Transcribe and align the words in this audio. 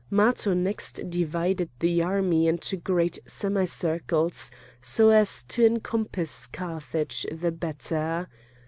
Matho 0.09 0.55
next 0.55 1.11
divided 1.11 1.69
the 1.77 2.01
army 2.01 2.47
into 2.47 2.75
great 2.75 3.19
semicircles 3.27 4.49
so 4.81 5.11
as 5.11 5.43
to 5.43 5.63
encompass 5.63 6.47
Carthage 6.47 7.27
the 7.31 7.51
better. 7.51 8.27